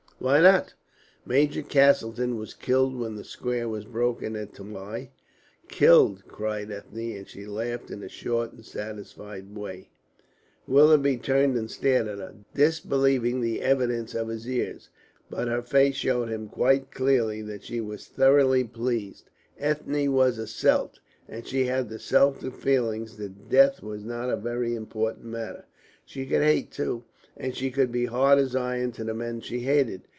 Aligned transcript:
"Why 0.21 0.39
not?" 0.39 0.75
"Major 1.25 1.63
Castleton 1.63 2.37
was 2.37 2.53
killed 2.53 2.95
when 2.95 3.15
the 3.15 3.23
square 3.23 3.67
was 3.67 3.85
broken 3.85 4.35
at 4.35 4.53
Tamai." 4.53 5.09
"Killed?" 5.67 6.27
cried 6.27 6.69
Ethne, 6.69 7.13
and 7.17 7.27
she 7.27 7.47
laughed 7.47 7.89
in 7.89 8.03
a 8.03 8.07
short 8.07 8.53
and 8.53 8.63
satisfied 8.63 9.55
way. 9.55 9.89
Willoughby 10.67 11.17
turned 11.17 11.57
and 11.57 11.71
stared 11.71 12.07
at 12.07 12.19
her, 12.19 12.35
disbelieving 12.53 13.41
the 13.41 13.63
evidence 13.63 14.13
of 14.13 14.27
his 14.27 14.47
ears. 14.47 14.89
But 15.27 15.47
her 15.47 15.63
face 15.63 15.95
showed 15.95 16.29
him 16.29 16.49
quite 16.49 16.91
clearly 16.91 17.41
that 17.41 17.63
she 17.63 17.81
was 17.81 18.05
thoroughly 18.05 18.63
pleased. 18.63 19.27
Ethne 19.57 20.11
was 20.13 20.37
a 20.37 20.45
Celt, 20.45 20.99
and 21.27 21.47
she 21.47 21.65
had 21.65 21.89
the 21.89 21.97
Celtic 21.97 22.53
feeling 22.53 23.05
that 23.17 23.49
death 23.49 23.81
was 23.81 24.03
not 24.03 24.29
a 24.29 24.35
very 24.37 24.75
important 24.75 25.25
matter. 25.25 25.65
She 26.05 26.27
could 26.27 26.43
hate, 26.43 26.69
too, 26.69 27.05
and 27.37 27.55
she 27.55 27.71
could 27.71 27.91
be 27.91 28.05
hard 28.05 28.37
as 28.37 28.55
iron 28.55 28.91
to 28.91 29.03
the 29.03 29.15
men 29.15 29.41
she 29.41 29.61
hated. 29.61 30.03